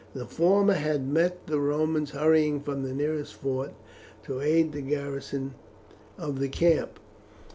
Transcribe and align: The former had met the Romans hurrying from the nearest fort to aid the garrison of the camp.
The 0.15 0.25
former 0.25 0.73
had 0.73 1.07
met 1.07 1.45
the 1.45 1.59
Romans 1.59 2.09
hurrying 2.09 2.61
from 2.61 2.81
the 2.81 2.91
nearest 2.91 3.35
fort 3.35 3.75
to 4.23 4.39
aid 4.41 4.71
the 4.71 4.81
garrison 4.81 5.53
of 6.17 6.39
the 6.39 6.49
camp. 6.49 6.99